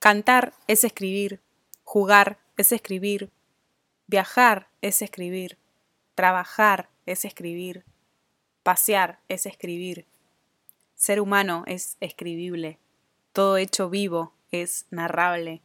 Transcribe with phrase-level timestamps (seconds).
[0.00, 1.42] Cantar es escribir,
[1.84, 3.28] jugar es escribir,
[4.06, 5.58] viajar es escribir,
[6.14, 7.84] trabajar es escribir,
[8.62, 10.06] pasear es escribir,
[10.94, 12.78] ser humano es escribible,
[13.34, 15.60] todo hecho vivo es narrable.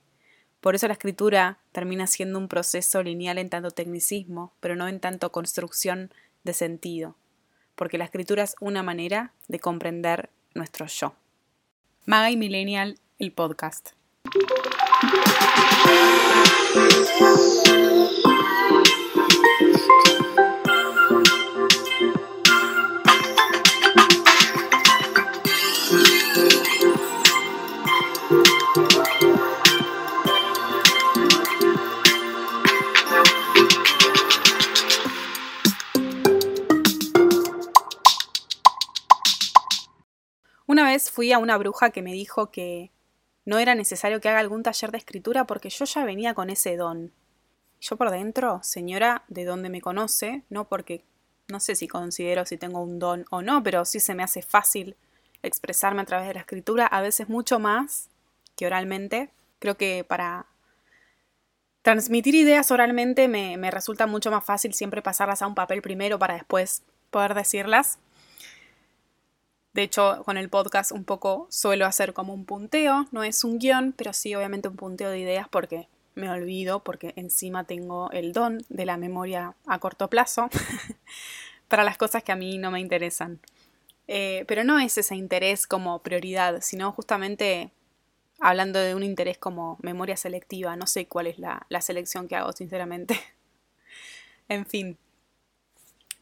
[0.60, 5.00] Por eso la escritura termina siendo un proceso lineal en tanto tecnicismo, pero no en
[5.00, 6.12] tanto construcción
[6.44, 7.16] de sentido,
[7.76, 11.16] porque la escritura es una manera de comprender nuestro yo.
[12.06, 13.96] Maga y Millennial, el podcast.
[40.68, 42.92] Una vez fui a una bruja que me dijo que
[43.46, 46.76] no era necesario que haga algún taller de escritura porque yo ya venía con ese
[46.76, 47.14] don.
[47.80, 51.06] Yo por dentro, señora, de donde me conoce, no porque
[51.48, 54.42] no sé si considero si tengo un don o no, pero sí se me hace
[54.42, 54.96] fácil
[55.44, 58.10] expresarme a través de la escritura, a veces mucho más
[58.56, 59.30] que oralmente.
[59.60, 60.48] Creo que para
[61.84, 66.18] transmitir ideas oralmente me, me resulta mucho más fácil siempre pasarlas a un papel primero
[66.18, 68.00] para después poder decirlas.
[69.76, 73.60] De hecho, con el podcast un poco suelo hacer como un punteo, no es un
[73.60, 78.32] guion, pero sí obviamente un punteo de ideas porque me olvido, porque encima tengo el
[78.32, 80.48] don de la memoria a corto plazo
[81.68, 83.42] para las cosas que a mí no me interesan.
[84.08, 87.70] Eh, pero no es ese interés como prioridad, sino justamente
[88.40, 90.78] hablando de un interés como memoria selectiva.
[90.78, 93.20] No sé cuál es la, la selección que hago, sinceramente.
[94.48, 94.98] en fin,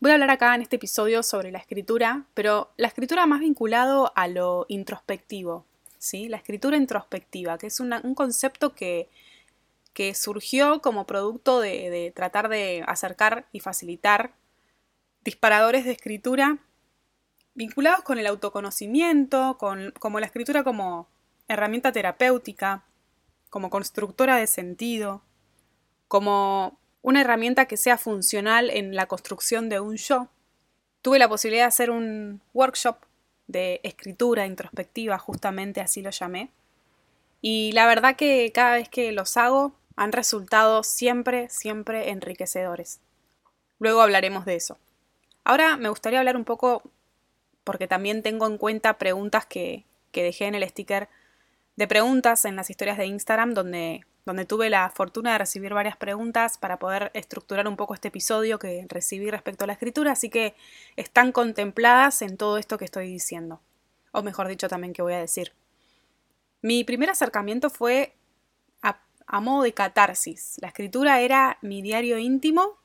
[0.04, 4.12] Voy a hablar acá en este episodio sobre la escritura, pero la escritura más vinculado
[4.18, 5.66] a lo introspectivo,
[5.98, 6.28] ¿sí?
[6.28, 9.08] La escritura introspectiva, que es un concepto que,
[9.94, 14.34] que, surgió como producto de, tratar de acercar y facilitar
[15.24, 16.58] disparadores de escritura
[17.54, 21.08] vinculados con el autoconocimiento, con, como la escritura como
[21.48, 22.84] herramienta terapéutica,
[23.50, 25.24] como constructora de sentido,
[26.10, 30.30] como una herramienta que sea funcional en la construcción de un yo.
[31.04, 32.96] Tuve la posibilidad de hacer un workshop
[33.46, 36.50] de escritura introspectiva, justamente así lo llamé.
[37.42, 43.02] Y la verdad que cada vez que los hago han resultado siempre, siempre enriquecedores.
[43.80, 44.78] Luego hablaremos de eso.
[45.44, 46.84] Ahora me gustaría hablar un poco,
[47.66, 51.10] porque también tengo en cuenta preguntas que, que dejé en el sticker
[51.76, 55.98] de preguntas en las historias de Instagram, donde donde tuve la fortuna de recibir varias
[55.98, 60.30] preguntas para poder estructurar un poco este episodio que recibí respecto a la escritura, así
[60.30, 60.56] que
[60.96, 63.62] están contempladas en todo esto que estoy diciendo,
[64.12, 65.54] o mejor dicho también que voy a decir.
[66.62, 68.16] Mi primer acercamiento fue
[68.82, 70.58] a, a modo de catarsis.
[70.62, 72.78] La escritura era mi diario íntimo,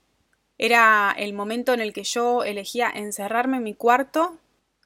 [0.59, 4.37] era el momento en el que yo elegía encerrarme en mi cuarto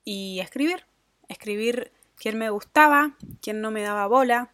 [0.04, 0.84] y escribir,
[1.28, 4.52] escribir quién me gustaba, quién no me daba bola,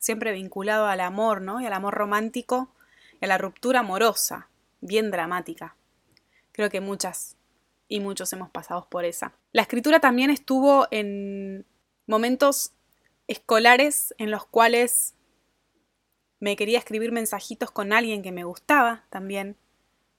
[0.00, 1.60] siempre vinculado al amor, ¿no?
[1.60, 2.74] Y al amor romántico
[3.20, 4.48] y a la ruptura amorosa,
[4.80, 5.76] bien dramática.
[6.50, 7.36] Creo que muchas
[7.86, 9.34] y muchos hemos pasado por esa.
[9.52, 11.66] La escritura también estuvo en
[12.06, 12.72] momentos
[13.28, 15.14] escolares en los cuales
[16.40, 19.56] me quería escribir mensajitos con alguien que me gustaba también.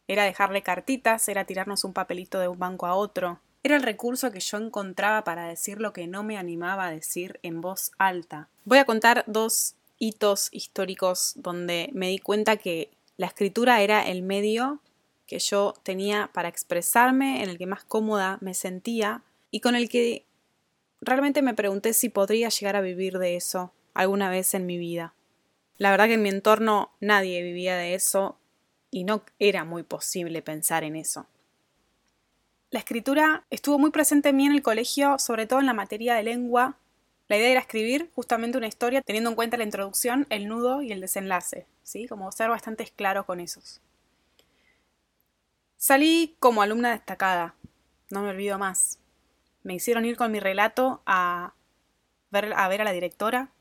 [0.07, 3.41] Era dejarle cartitas, era tirarnos un papelito de un banco a otro.
[3.63, 7.39] Era el recurso que yo encontraba para decir lo que no me animaba a decir
[7.43, 8.49] en voz alta.
[8.65, 14.23] Voy a contar dos hitos históricos donde me di cuenta que la escritura era el
[14.23, 14.79] medio
[15.27, 19.89] que yo tenía para expresarme, en el que más cómoda me sentía y con el
[19.89, 20.25] que
[20.99, 25.13] realmente me pregunté si podría llegar a vivir de eso alguna vez en mi vida.
[25.77, 28.37] La verdad que en mi entorno nadie vivía de eso
[28.89, 31.27] y no era muy posible pensar en eso.
[32.71, 36.15] La escritura estuvo muy presente en mí en el colegio, sobre todo en la materia
[36.15, 36.77] de lengua.
[37.27, 40.93] La idea era escribir justamente una historia teniendo en cuenta la introducción, el nudo y
[40.93, 42.07] el desenlace, ¿sí?
[42.07, 43.81] Como ser bastante claro con esos.
[45.75, 47.55] Salí como alumna destacada,
[48.09, 48.99] no me olvido más.
[49.63, 51.53] Me hicieron ir con mi relato a
[52.29, 53.51] ver a, ver a la directora.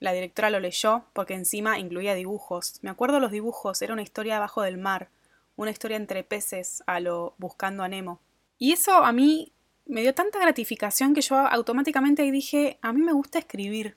[0.00, 2.78] La directora lo leyó porque encima incluía dibujos.
[2.82, 5.08] Me acuerdo los dibujos, era una historia abajo del mar
[5.56, 8.20] una historia entre peces a lo buscando a Nemo.
[8.58, 9.52] Y eso a mí
[9.86, 13.96] me dio tanta gratificación que yo automáticamente dije, a mí me gusta escribir.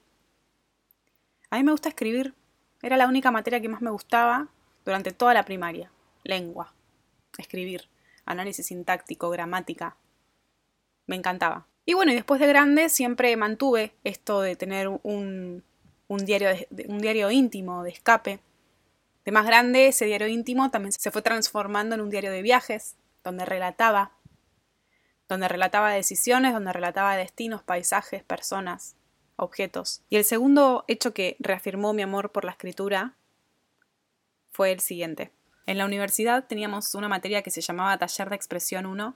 [1.49, 2.33] A mí me gusta escribir.
[2.81, 4.47] Era la única materia que más me gustaba
[4.85, 5.91] durante toda la primaria.
[6.23, 6.73] Lengua.
[7.37, 7.89] Escribir.
[8.25, 9.97] Análisis sintáctico, gramática.
[11.07, 11.67] Me encantaba.
[11.85, 15.63] Y bueno, y después de grande siempre mantuve esto de tener un,
[16.07, 16.49] un diario,
[16.87, 18.39] un diario íntimo, de escape.
[19.25, 22.95] De más grande, ese diario íntimo también se fue transformando en un diario de viajes,
[23.23, 24.11] donde relataba,
[25.27, 28.95] donde relataba decisiones, donde relataba destinos, paisajes, personas,
[29.35, 30.01] objetos.
[30.09, 33.15] Y el segundo hecho que reafirmó mi amor por la escritura
[34.51, 35.31] fue el siguiente.
[35.65, 39.15] En la universidad teníamos una materia que se llamaba Taller de Expresión 1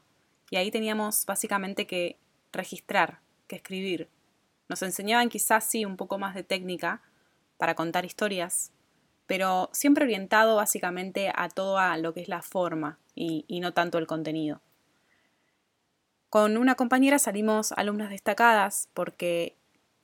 [0.52, 2.20] y ahí teníamos básicamente que
[2.52, 4.10] registrar, que escribir.
[4.70, 7.02] Nos enseñaban quizás sí un poco más de técnica
[7.58, 8.72] para contar historias,
[9.34, 13.98] pero siempre orientado básicamente a todo a lo que es la forma y, no tanto
[13.98, 14.62] el contenido.
[16.30, 19.56] Con una compañera salimos alumnas destacadas porque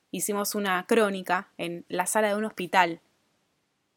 [0.09, 3.01] hicimos una crónica en la sala de un hospital.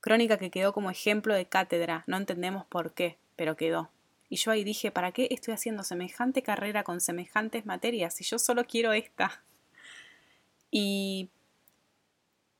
[0.02, 3.88] Crónica que quedó como ejemplo de cátedra, no entendemos por qué, pero quedó.
[4.28, 8.38] Y yo ahí dije, ¿para qué estoy haciendo semejante carrera con semejantes materias si yo
[8.38, 9.42] solo quiero esta?
[10.70, 11.30] Y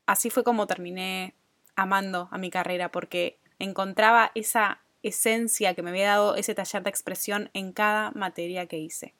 [0.07, 1.35] así fue como terminé
[1.75, 6.89] amando a mi carrera, porque encontraba esa esencia que me había dado ese taller de
[6.89, 9.13] expresión en cada materia que hice.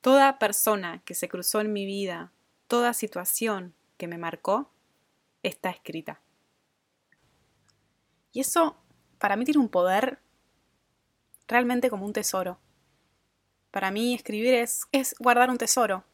[0.00, 2.32] Toda persona que se cruzó en mi vida,
[2.66, 4.70] toda situación que me marcó,
[5.42, 6.20] está escrita.
[8.32, 8.76] Y eso
[9.18, 10.18] para mí tiene un poder
[11.46, 12.58] realmente como un tesoro.
[13.70, 16.04] Para mí escribir es, es guardar un tesoro.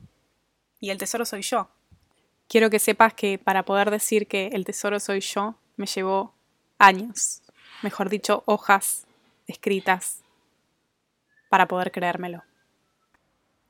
[0.80, 1.70] Y el tesoro soy yo.
[2.48, 6.34] Quiero que sepas que para poder decir que el tesoro soy yo, me llevó
[6.78, 7.42] años,
[7.82, 9.06] mejor dicho, hojas
[9.46, 10.22] escritas,
[11.48, 12.42] para poder creérmelo.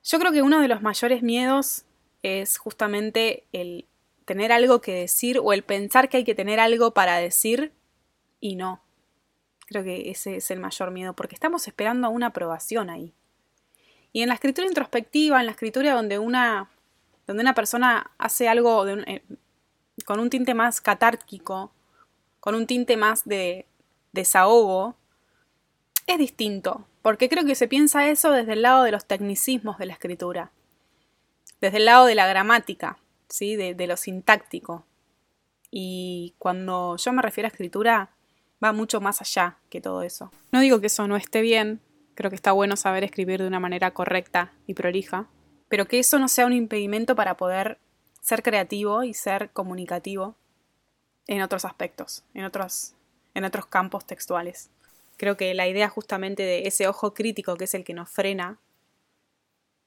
[0.02, 1.84] Yo creo que uno de los mayores miedos
[2.22, 3.86] es justamente el
[4.24, 7.72] tener algo que decir o el pensar que hay que tener algo para decir
[8.40, 8.82] y no.
[9.66, 13.14] Creo que ese es el mayor miedo, porque estamos esperando una aprobación ahí.
[14.12, 16.70] Y en la escritura introspectiva, en la escritura donde una,
[17.26, 19.22] donde una persona hace algo eh,
[20.04, 21.72] con un tinte más catárquico,
[22.46, 23.66] con un tinte más de
[24.12, 24.94] desahogo,
[26.06, 29.86] es distinto, porque creo que se piensa eso desde el lado de los tecnicismos de
[29.86, 30.52] la escritura,
[31.60, 32.98] desde el lado de la gramática,
[33.28, 33.56] ¿sí?
[33.56, 34.86] de, de lo sintáctico.
[35.72, 38.10] Y cuando yo me refiero a escritura,
[38.62, 40.30] va mucho más allá que todo eso.
[40.52, 41.80] No digo que eso no esté bien,
[42.14, 45.26] creo que está bueno saber escribir de una manera correcta y prolija,
[45.66, 47.80] pero que eso no sea un impedimento para poder
[48.20, 50.36] ser creativo y ser comunicativo
[51.26, 52.94] en otros aspectos, en otros,
[53.34, 54.70] en otros campos textuales.
[55.16, 58.58] Creo que la idea justamente de ese ojo crítico que es el que nos frena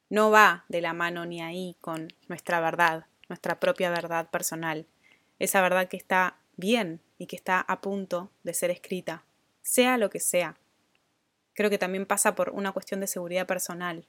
[0.10, 4.88] no va de la mano ni ahí con nuestra verdad, nuestra propia verdad personal,
[5.38, 9.24] esa verdad que está bien y que está a punto de ser escrita,
[9.62, 10.58] sea lo que sea.
[11.54, 14.06] Creo que también pasa por una cuestión de seguridad personal,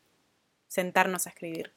[0.69, 1.73] sentarnos a escribir.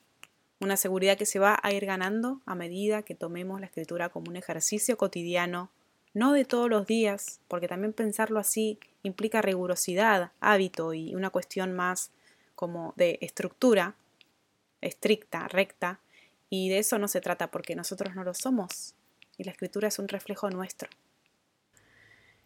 [0.64, 4.30] Una seguridad que se va a ir ganando a medida que tomemos la escritura como
[4.30, 5.70] un ejercicio cotidiano,
[6.14, 11.74] no de todos los días, porque también pensarlo así implica rigurosidad, hábito y una cuestión
[11.74, 12.12] más
[12.56, 13.96] como de estructura,
[14.80, 16.00] estricta, recta,
[16.50, 18.96] y de eso no se trata porque nosotros no lo somos,
[19.38, 20.90] y la escritura es un reflejo nuestro.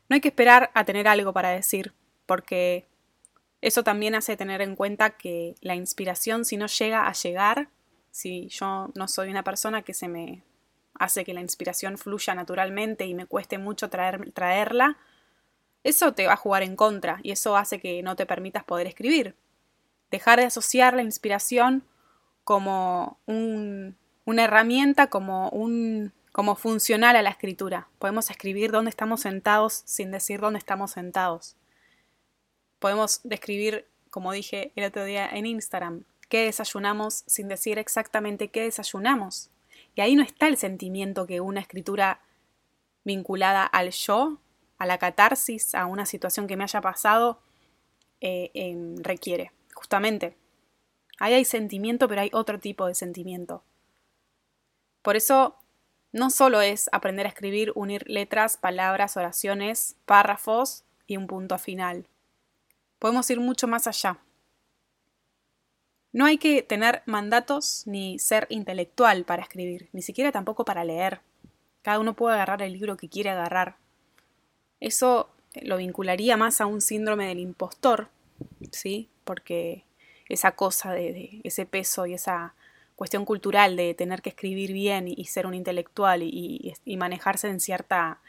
[0.10, 1.94] No hay que esperar a tener algo para decir,
[2.26, 2.88] porque
[3.62, 7.70] eso también hace tener en cuenta que la inspiración, si no llega a llegar,
[8.18, 10.42] si yo no soy una persona que se me
[10.96, 14.98] hace que la inspiración fluya naturalmente y me cueste mucho traer, traerla,
[15.84, 18.88] eso te va a jugar en contra y eso hace que no te permitas poder
[18.88, 19.36] escribir.
[20.10, 21.84] Dejar de asociar la inspiración
[22.44, 27.88] como una herramienta, como un como funcional a la escritura.
[28.00, 31.56] Podemos escribir dónde estamos sentados sin decir dónde estamos sentados.
[32.80, 38.64] Podemos describir, como dije el otro día en Instagram, qué desayunamos sin decir exactamente qué
[38.64, 39.50] desayunamos.
[39.96, 42.22] Y ahí no está el sentimiento que una escritura
[43.04, 44.40] vinculada al yo,
[44.78, 47.40] a la catarsis, a una situación que me haya pasado,
[48.22, 49.52] eh, em, requiere.
[49.74, 50.36] Justamente.
[51.20, 53.64] Ahí hay sentimiento, pero hay otro tipo de sentimiento.
[55.02, 55.56] Por eso
[56.12, 62.08] no solo es aprender a escribir, unir letras, palabras, oraciones, párrafos y un punto final.
[63.00, 64.20] Podemos ir mucho más allá.
[66.18, 71.22] No hay que tener mandatos ni ser intelectual para escribir, ni siquiera tampoco para leer.
[71.84, 73.76] Cada uno puede agarrar el libro que quiere agarrar.
[74.80, 75.30] Eso
[75.62, 78.10] lo vincularía más a un síndrome del impostor,
[78.72, 79.10] ¿sí?
[79.26, 79.84] Porque
[80.28, 82.56] esa cosa de, ese peso y esa
[82.96, 88.22] cuestión cultural de tener que escribir bien y, ser un intelectual y, manejarse en cierta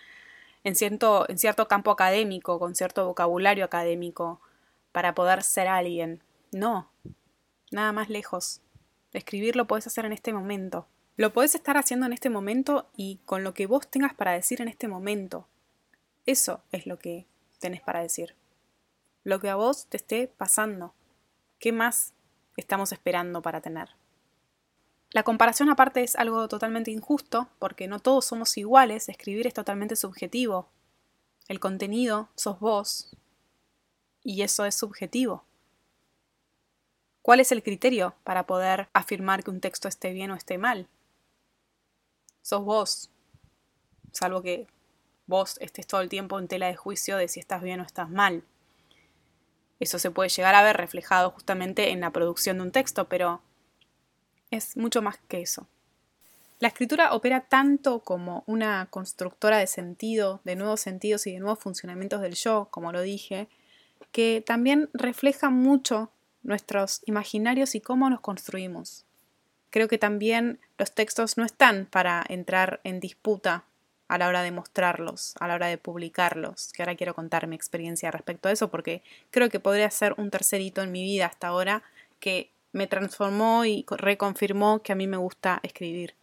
[0.62, 4.42] en cierto, en cierto campo académico, con cierto vocabulario académico,
[4.92, 6.20] para poder ser alguien.
[6.52, 6.90] No,
[7.70, 8.60] nada más lejos.
[9.12, 13.18] Escribir lo puedes hacer en este momento, Lo podés estar haciendo en este momento y
[13.24, 15.48] con lo que vos tengas para decir en este momento.
[16.26, 17.26] Eso es lo que
[17.58, 18.36] tenés para decir.
[19.24, 20.94] Lo que a vos te esté pasando.
[21.58, 22.12] ¿Qué más
[22.56, 23.88] estamos esperando para tener?
[25.10, 29.96] La comparación aparte es algo totalmente injusto porque no todos somos iguales, escribir es totalmente
[29.96, 30.68] subjetivo.
[31.48, 33.16] El contenido sos vos
[34.22, 35.44] y eso es subjetivo.
[37.28, 40.88] ¿Cuál es el criterio para poder afirmar que un texto esté bien o esté mal?
[42.40, 43.10] Sos vos,
[44.12, 44.66] salvo que
[45.26, 48.08] vos estés todo el tiempo en tela de juicio de si estás bien o estás
[48.08, 48.44] mal.
[49.78, 53.42] Eso se puede llegar a ver reflejado justamente en la producción de un texto, pero
[54.50, 55.66] es mucho más que eso.
[56.60, 61.58] La escritura opera tanto como una constructora de sentido, de nuevos sentidos y de nuevos
[61.58, 63.48] funcionamientos del yo, como lo dije,
[64.12, 66.10] que también refleja mucho
[66.42, 69.04] nuestros imaginarios y cómo nos construimos.
[69.70, 73.64] Creo que también los textos no están para entrar en disputa
[74.08, 77.56] a la hora de mostrarlos, a la hora de publicarlos, que ahora quiero contar mi
[77.56, 81.26] experiencia respecto a eso, porque creo que podría ser un tercer hito en mi vida
[81.26, 81.82] hasta ahora
[82.18, 86.14] que me transformó y reconfirmó que a mí me gusta escribir.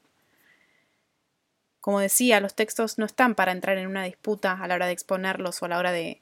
[1.80, 4.94] Como decía, los textos no están para entrar en una disputa a la hora de
[4.94, 6.22] exponerlos o a la hora de,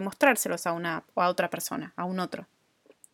[0.00, 2.48] mostrárselos a una o a otra persona, a un otro,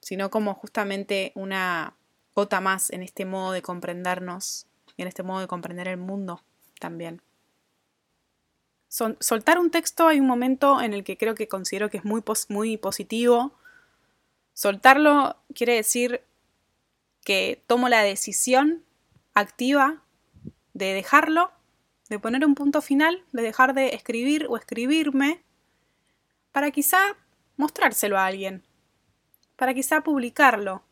[0.00, 1.95] sino como justamente una
[2.35, 6.43] gota más en este modo de comprendernos y en este modo de comprender el mundo
[6.81, 7.23] también.
[8.88, 12.23] soltar un texto hay un momento en el que creo que considero que es muy,
[12.49, 13.59] muy positivo
[14.59, 16.25] Soltarlo quiere decir
[17.25, 18.83] que tomo la decisión
[19.33, 20.02] activa
[20.75, 21.52] de dejarlo,
[22.09, 25.45] de poner un punto final, de dejar de escribir o escribirme,
[26.50, 26.99] para quizá
[27.57, 28.64] mostrárselo a alguien,
[29.59, 30.85] para quizá publicarlo.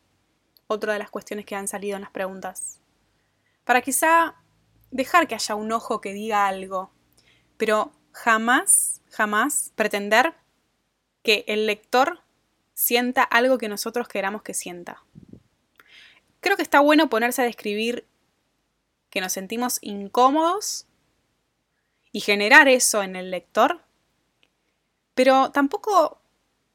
[0.67, 2.81] Otra de las cuestiones que han salido en las preguntas.
[3.63, 4.35] Para quizá
[4.91, 6.91] dejar que haya un ojo que diga algo,
[7.55, 10.33] pero jamás, jamás pretender
[11.23, 12.19] que el lector
[12.73, 15.01] sienta algo que nosotros queramos que sienta.
[16.41, 18.05] Creo que está bueno ponerse a describir
[19.09, 20.87] que nos sentimos incómodos
[22.11, 23.81] y generar eso en el lector,
[25.13, 26.19] pero tampoco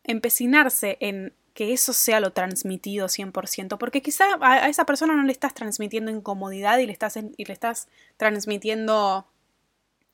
[0.04, 5.32] empecinarse en que eso sea lo transmitido 100%, porque quizá a esa persona no le
[5.32, 9.26] estás transmitiendo incomodidad y le estás, y le estás transmitiendo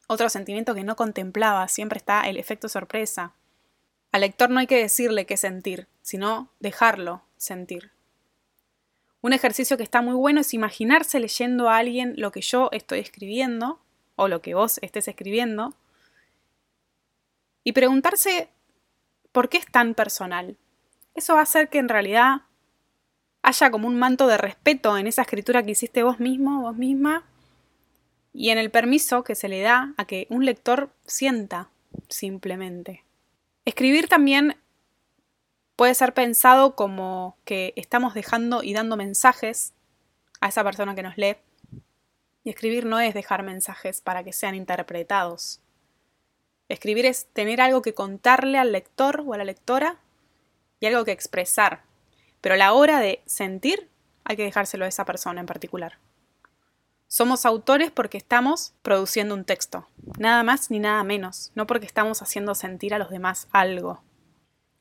[0.08, 3.34] otro sentimiento que no contemplaba, siempre está el efecto sorpresa.
[4.10, 7.92] Al lector no hay que decirle qué sentir, sino dejarlo sentir.
[9.20, 13.00] Un ejercicio que está muy bueno es imaginarse leyendo a alguien lo que yo estoy
[13.00, 13.80] escribiendo
[14.16, 15.74] o lo que vos estés escribiendo
[17.64, 18.48] y preguntarse
[19.32, 20.56] por qué es tan personal.
[21.14, 22.42] Eso va a hacer que en realidad
[23.42, 27.24] haya como un manto de respeto en esa escritura que hiciste vos mismo, vos misma,
[28.32, 31.70] y en el permiso que se le da a que un lector sienta
[32.08, 33.04] simplemente.
[33.64, 34.56] Escribir también
[35.76, 39.74] puede ser pensado como que estamos dejando y dando mensajes
[40.40, 41.36] a esa persona que nos lee.
[42.44, 45.60] Y escribir no es dejar mensajes para que sean interpretados.
[46.68, 49.98] Escribir es tener algo que contarle al lector o a la lectora
[50.80, 51.82] y algo que expresar.
[52.40, 53.88] Pero a la hora de sentir
[54.24, 55.98] hay que dejárselo a esa persona en particular.
[57.06, 62.20] Somos autores porque estamos produciendo un texto, nada más ni nada menos, no porque estamos
[62.20, 64.02] haciendo sentir a los demás algo.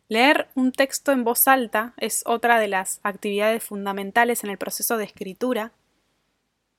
[0.10, 4.98] Leer un texto en voz alta es otra de las actividades fundamentales en el proceso
[4.98, 5.72] de escritura,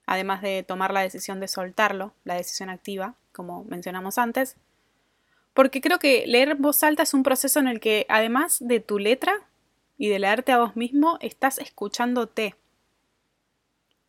[0.06, 4.56] además de tomar la decisión de soltarlo, la decisión activa, como mencionamos antes,
[5.58, 9.00] porque creo que leer voz alta es un proceso en el que, además de tu
[9.00, 9.34] letra
[9.96, 12.54] y de leerte a vos mismo, estás escuchándote.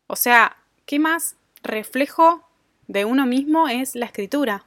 [0.06, 0.58] O sea,
[0.90, 2.44] ¿Qué más reflejo
[2.88, 4.66] de uno mismo es la escritura?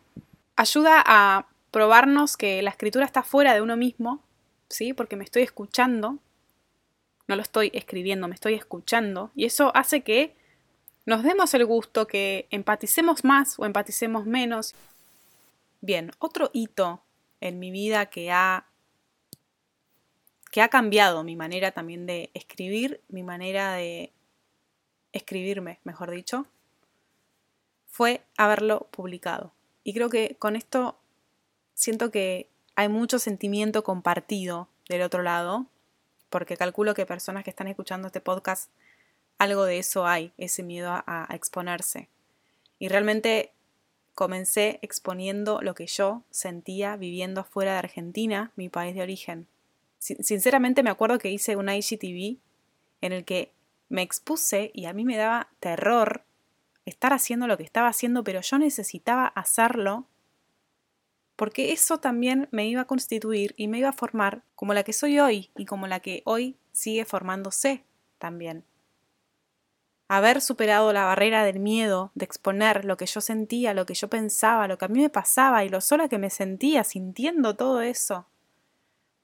[0.55, 4.23] Ayuda a probarnos que la escritura está fuera de uno mismo,
[4.69, 4.93] ¿sí?
[4.93, 6.19] Porque me estoy escuchando,
[7.27, 10.37] no lo estoy escribiendo, me estoy escuchando, y eso hace que
[11.07, 14.77] nos demos el gusto, que empaticemos más o empaticemos menos.
[15.83, 17.03] Bien, otro hito
[17.41, 18.67] en mi vida que ha
[20.51, 24.12] que ha cambiado mi manera también de escribir, mi manera de
[25.12, 26.47] escribirme, mejor dicho,
[27.87, 29.53] fue haberlo publicado.
[29.83, 30.99] Y creo que con esto
[31.75, 35.67] siento que hay mucho sentimiento compartido del otro lado,
[36.29, 38.71] porque calculo que personas que están escuchando este podcast,
[39.39, 42.09] algo de eso hay, ese miedo a, exponerse.
[42.79, 43.53] Y realmente
[44.14, 49.47] comencé exponiendo lo que yo sentía viviendo afuera de Argentina, mi país de origen.
[49.99, 52.38] Sinceramente me acuerdo que hice un IGTV
[53.00, 53.52] en el que
[53.88, 56.25] me expuse y a mí me daba terror
[56.85, 60.07] estar haciendo lo que estaba haciendo, pero yo necesitaba hacerlo
[61.37, 64.92] porque eso también me iba a constituir y me iba a formar como la que
[64.92, 67.85] soy hoy y como la que hoy sigue formándose
[68.19, 68.64] también.
[70.14, 74.09] Haber superado la barrera del miedo, de exponer lo que yo sentía, lo que yo
[74.09, 77.81] pensaba, lo que a mí me pasaba y lo sola que me sentía sintiendo todo
[77.81, 78.26] eso.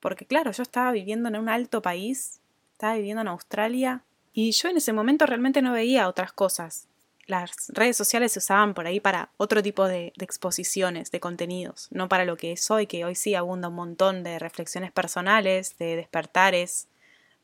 [0.00, 2.40] Porque claro, yo estaba viviendo en un alto país,
[2.72, 6.88] estaba viviendo en Australia y yo en ese momento realmente no veía otras cosas
[7.28, 12.08] las redes sociales se usaban por ahí para otro tipo de, exposiciones, de contenidos, no
[12.08, 15.94] para lo que es hoy, que hoy sí abunda un montón de reflexiones personales, de
[15.96, 16.88] despertares,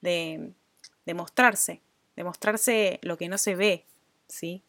[0.01, 0.53] de,
[1.05, 1.83] de mostrarse,
[2.17, 3.85] de mostrarse lo que no se ve,
[4.29, 4.63] ¿sí?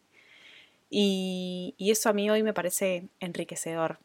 [0.90, 3.98] Y, y eso a mí hoy me parece enriquecedor.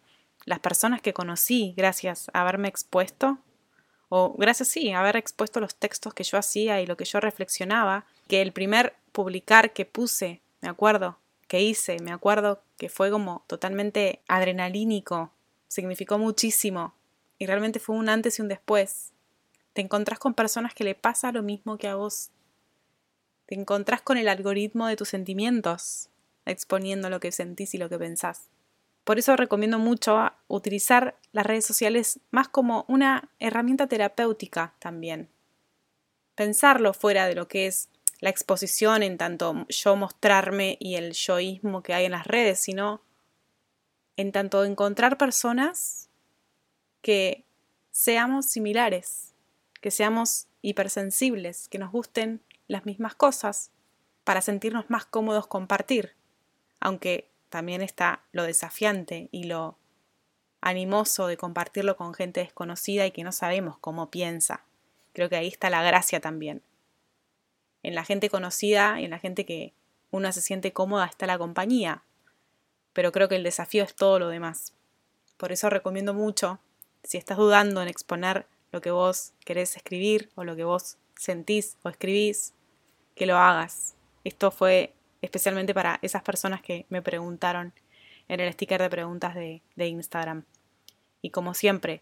[0.46, 3.38] Las personas que conocí gracias a haberme expuesto,
[4.10, 7.20] o gracias sí, a haber expuesto los textos que yo hacía y lo que yo
[7.20, 11.18] reflexionaba, que el primer publicar que puse me acuerdo
[11.48, 15.32] que hice, me acuerdo que fue como totalmente adrenalínico,
[15.68, 16.94] significó muchísimo
[17.38, 19.12] y realmente fue un antes y un después.
[19.74, 22.30] Te encontrás con personas que le pasa lo mismo que a vos.
[23.52, 26.08] Te encontrás con el algoritmo de tus sentimientos,
[26.46, 28.48] exponiendo lo que sentís y lo que pensás.
[29.04, 35.28] Por eso recomiendo mucho utilizar las redes sociales más como una herramienta terapéutica también.
[36.36, 37.90] Pensarlo fuera de lo que es
[38.22, 43.02] la exposición en tanto yo mostrarme y el yoísmo que hay en las redes, sino
[44.16, 46.08] en tanto encontrar personas
[47.02, 47.44] que
[47.92, 49.34] seamos similares,
[49.82, 52.40] que seamos hipersensibles, que nos gusten
[52.72, 53.72] las mismas cosas,
[54.24, 56.16] para sentirnos más cómodos compartir,
[56.80, 59.78] aunque también está lo desafiante y lo
[60.62, 64.64] animoso de compartirlo con gente desconocida y que no sabemos cómo piensa.
[65.14, 66.62] Creo que ahí está la gracia también
[67.84, 69.74] en la gente conocida y en la gente que
[70.12, 72.04] uno se siente cómoda está la compañía.
[72.94, 74.74] Pero creo que el desafío es todo lo demás.
[75.38, 76.60] Por eso recomiendo mucho,
[77.04, 81.78] si estás dudando en exponer lo que vos querés escribir o lo que vos sentís
[81.84, 82.54] o escribís,
[83.16, 83.96] que lo hagas.
[84.24, 87.74] Esto fue especialmente para esas personas que me preguntaron
[88.28, 90.46] en el sticker de preguntas de, de Instagram.
[91.22, 92.02] Y como siempre,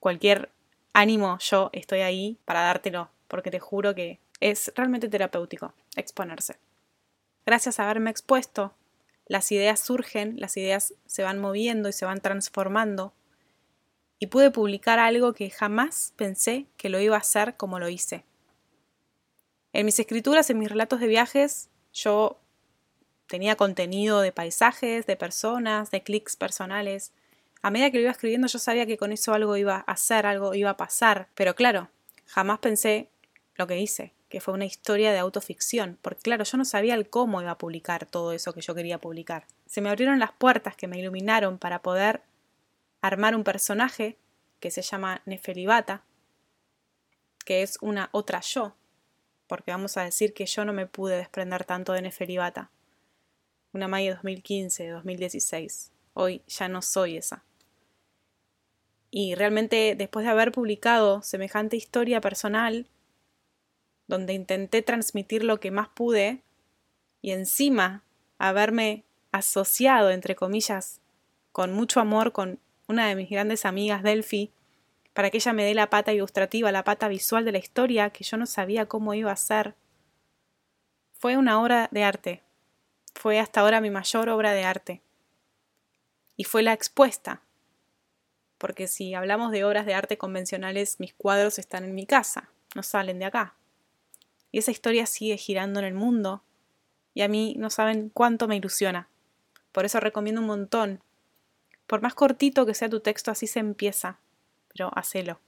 [0.00, 0.50] cualquier
[0.92, 6.56] ánimo yo estoy ahí para dártelo, porque te juro que es realmente terapéutico exponerse.
[7.46, 8.74] Gracias a haberme expuesto,
[9.26, 13.12] las ideas surgen, las ideas se van moviendo y se van transformando,
[14.18, 18.24] y pude publicar algo que jamás pensé que lo iba a hacer como lo hice.
[19.78, 22.40] En mis escrituras, en mis relatos de viajes, yo
[23.28, 27.12] tenía contenido de paisajes, de personas, de clics personales.
[27.62, 30.26] A medida que lo iba escribiendo yo sabía que con eso algo iba a hacer,
[30.26, 31.90] algo iba a pasar, pero claro,
[32.26, 33.08] jamás pensé
[33.54, 37.08] lo que hice, que fue una historia de autoficción, porque claro, yo no sabía el
[37.08, 39.46] cómo iba a publicar todo eso que yo quería publicar.
[39.66, 42.22] Se me abrieron las puertas que me iluminaron para poder
[43.00, 44.18] armar un personaje
[44.58, 46.02] que se llama Nefelibata,
[47.44, 48.74] que es una otra yo,
[49.48, 52.70] porque vamos a decir que yo no me pude desprender tanto de Nefelibata.
[53.72, 55.90] Una Maya 2015, 2016.
[56.14, 57.44] Hoy ya no soy esa.
[59.10, 62.86] Y realmente después de haber publicado semejante historia personal,
[64.06, 66.42] donde intenté transmitir lo que más pude
[67.22, 68.04] y encima
[68.38, 71.00] haberme asociado, entre comillas,
[71.52, 74.50] con mucho amor con una de mis grandes amigas, Delphi,
[75.18, 78.22] para que ella me dé la pata ilustrativa, la pata visual de la historia que
[78.22, 79.74] yo no sabía cómo iba a ser.
[81.18, 82.44] Fue una obra de arte.
[83.16, 85.02] Fue hasta ahora mi mayor obra de arte.
[86.36, 87.42] Y fue la expuesta.
[88.58, 92.84] Porque si hablamos de obras de arte convencionales, mis cuadros están en mi casa, no
[92.84, 93.56] salen de acá.
[94.52, 96.44] Y esa historia sigue girando en el mundo.
[97.12, 99.08] Y a mí no saben cuánto me ilusiona.
[99.72, 101.02] Por eso recomiendo un montón.
[101.88, 104.20] Por más cortito que sea tu texto, así se empieza.
[104.72, 105.40] Pero hacelo.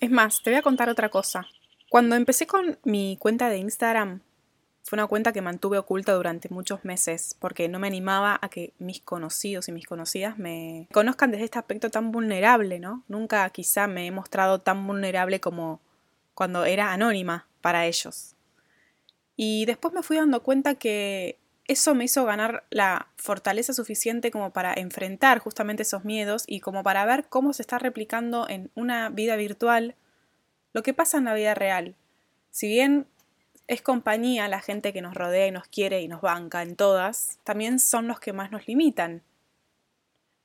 [0.00, 1.46] Es más, te voy a contar otra cosa.
[1.88, 4.20] Cuando empecé con mi cuenta de Instagram,
[4.84, 8.72] fue una cuenta que mantuve oculta durante muchos meses porque no me animaba a que
[8.78, 13.04] mis conocidos y mis conocidas me conozcan desde este aspecto tan vulnerable, ¿no?
[13.08, 15.80] Nunca quizá me he mostrado tan vulnerable como
[16.34, 18.34] cuando era anónima para ellos.
[19.36, 21.37] Y después me fui dando cuenta que
[21.68, 26.82] eso me hizo ganar la fortaleza suficiente como para enfrentar justamente esos miedos y como
[26.82, 29.94] para ver cómo se está replicando en una vida virtual
[30.72, 31.94] lo que pasa en la vida real.
[32.50, 33.06] Si bien
[33.66, 37.38] es compañía la gente que nos rodea y nos quiere y nos banca en todas,
[37.44, 39.22] también son los que más nos limitan.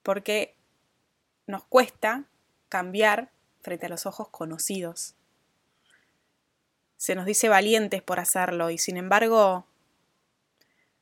[0.03, 0.55] Porque
[1.47, 2.25] nos cuesta
[2.69, 3.29] cambiar
[3.62, 5.15] frente a los ojos conocidos
[7.03, 9.65] se nos dice valientes por hacerlo y sin embargo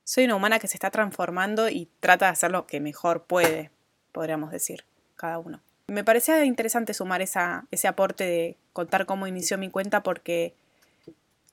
[0.04, 3.70] soy una humana que se está transformando y trata de hacer lo que mejor puede,
[4.12, 4.84] podríamos decir,
[5.16, 5.60] cada uno.
[5.86, 10.54] Me parecía interesante sumar esa, ese aporte de contar cómo inició mi cuenta porque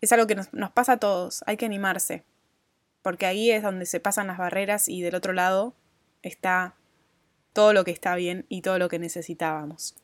[0.02, 2.24] es algo que nos, nos pasa a todos, hay que animarse,
[3.02, 5.74] porque ahí es donde se pasan las barreras y del otro lado
[6.22, 6.76] está
[7.54, 9.96] todo lo que está bien y todo lo que necesitábamos.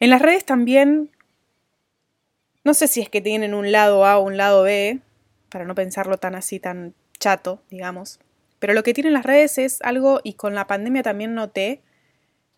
[0.00, 1.10] En las redes también,
[2.62, 5.00] no sé si es que tienen un lado A o un lado B,
[5.54, 8.18] para no pensarlo tan así, tan chato, digamos,
[8.58, 11.80] pero lo que tienen las redes es algo, y con la pandemia también noté,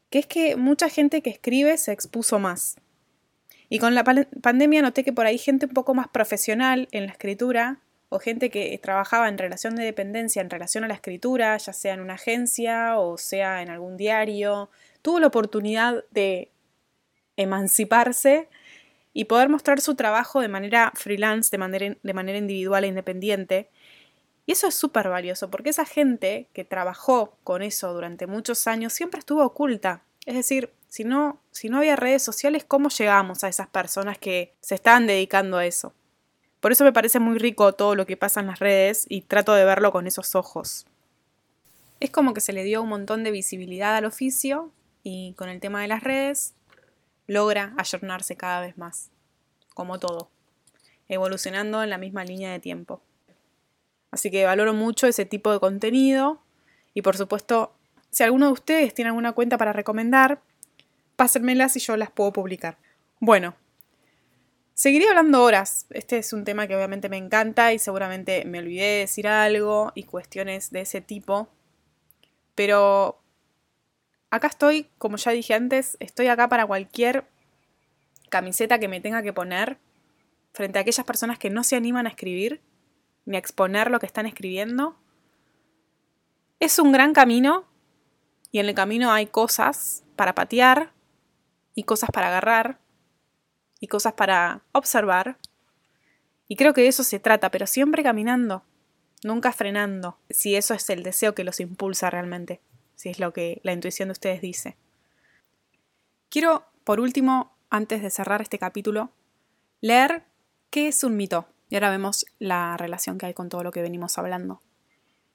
[0.09, 2.77] que es que mucha gente que escribe se expuso más.
[3.69, 4.03] Y con la
[4.41, 8.49] pandemia noté que por ahí gente un poco más profesional en la escritura o gente
[8.49, 12.15] que trabajaba en relación de dependencia en relación a la escritura, ya sea en una
[12.15, 14.71] agencia o sea en algún diario,
[15.03, 16.51] tuvo la oportunidad de
[17.37, 18.49] emanciparse
[19.17, 23.71] y poder mostrar su trabajo de manera freelance, de manera, de manera individual e independiente.
[24.45, 28.93] Y eso es súper valioso, porque esa gente que trabajó con eso durante muchos años
[28.93, 30.03] siempre estuvo oculta.
[30.27, 34.53] Es decir, si no, si no había redes sociales, ¿cómo llegamos a esas personas que
[34.61, 35.95] se estaban dedicando a eso?
[36.61, 39.55] Por eso me parece muy rico todo lo que pasa en las redes y trato
[39.55, 40.85] de verlo con esos ojos.
[42.01, 45.61] Es como que se le dio un montón de visibilidad al oficio y con el
[45.61, 46.53] tema de las redes
[47.27, 49.11] logra ayornarse cada vez más,
[49.75, 50.31] como todo,
[51.09, 53.03] evolucionando en la misma línea de tiempo.
[54.11, 56.41] Así que valoro mucho ese tipo de contenido
[56.95, 57.75] y por supuesto,
[58.11, 60.41] si alguno de ustedes tiene alguna cuenta para recomendar,
[61.17, 62.79] pásenmelas y yo las puedo publicar.
[63.21, 63.57] Bueno,
[64.77, 65.87] Seguiría hablando horas.
[65.89, 69.91] Este es un tema que obviamente me encanta y seguramente me olvidé de decir algo
[69.95, 71.49] y cuestiones de ese tipo.
[72.55, 73.19] Pero
[74.37, 77.27] acá estoy, como ya dije antes, estoy acá para cualquier
[78.29, 79.79] camiseta que me tenga que poner
[80.53, 82.61] frente a aquellas personas que no se animan a escribir
[83.25, 84.97] ni a exponer lo que están escribiendo.
[86.61, 87.67] Es un gran camino
[88.51, 90.93] y en el camino hay cosas para patear
[91.75, 92.79] y cosas para agarrar
[93.81, 95.37] y cosas para observar.
[96.49, 98.65] Y creo que de eso se trata, pero siempre caminando,
[99.23, 102.61] nunca frenando, si eso es el deseo que los impulsa realmente,
[102.97, 104.77] si es lo que la intuición de ustedes dice.
[106.29, 109.11] Quiero, por último, antes de cerrar este capítulo,
[109.81, 110.25] leer
[110.71, 111.47] qué es un mito.
[111.69, 114.63] Y ahora vemos la relación que hay con todo lo que venimos hablando.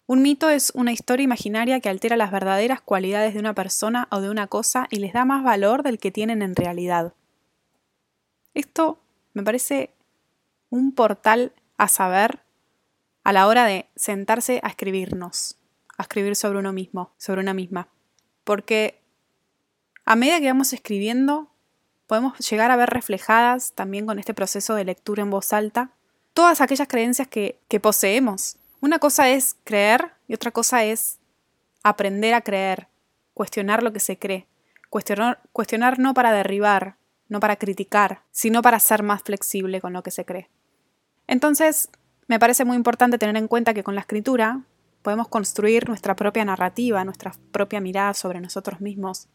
[0.08, 4.20] Un mito es una historia imaginaria que altera las verdaderas cualidades de una persona o
[4.20, 7.14] de una cosa y les da más valor del que tienen en realidad.
[8.54, 9.00] Esto
[9.34, 9.94] me parece
[10.70, 12.40] un portal a saber
[13.24, 15.58] a la hora de sentarse a escribirnos,
[16.02, 17.88] a escribir sobre uno mismo, sobre una misma.
[18.44, 19.02] Porque
[20.06, 21.50] a medida que vamos escribiendo,
[22.08, 25.92] podemos llegar a ver reflejadas también con este proceso de lectura en voz alta
[26.34, 28.58] todas aquellas creencias que, poseemos.
[28.80, 31.20] Una cosa es creer y otra cosa es
[31.84, 32.88] aprender a creer,
[33.34, 34.48] cuestionar lo que se cree,
[34.90, 36.96] cuestionar no para derribar,
[37.28, 40.50] no para criticar, sino para ser más flexible con lo que se cree.
[41.28, 41.90] Entonces,
[42.28, 44.62] me parece muy importante tener en cuenta que con la escritura
[45.02, 49.28] podemos construir nuestra propia narrativa, nuestra propia mirada sobre nosotros mismos.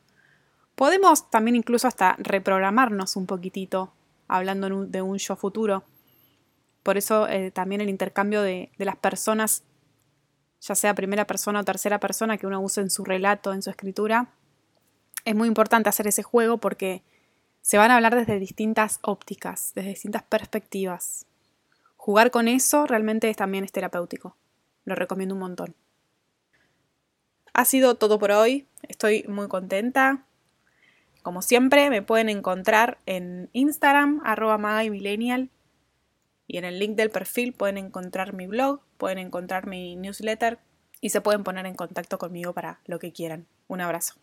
[0.74, 3.92] Podemos también incluso hasta reprogramarnos un poquitito,
[4.28, 5.84] hablando de un yo futuro.
[6.82, 9.64] Por eso eh, también el intercambio de, de las personas,
[10.60, 13.70] ya sea primera persona o tercera persona, que uno use en su relato, en su
[13.70, 14.28] escritura,
[15.24, 17.02] es muy importante hacer ese juego porque
[17.60, 21.26] se van a hablar desde distintas ópticas, desde distintas perspectivas.
[21.96, 24.36] Jugar con eso realmente también es terapéutico.
[24.86, 25.74] Lo recomiendo un montón.
[27.52, 28.66] Ha sido todo por hoy.
[28.88, 30.24] Estoy muy contenta.
[31.22, 34.84] Como siempre, me pueden encontrar en Instagram, arroba.
[34.84, 40.60] Y en el link del perfil pueden encontrar mi blog, pueden encontrar mi newsletter
[41.00, 43.46] y se pueden poner en contacto conmigo para lo que quieran.
[43.66, 44.14] Un abrazo.